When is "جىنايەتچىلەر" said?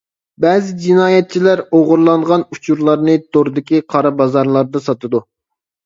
0.85-1.61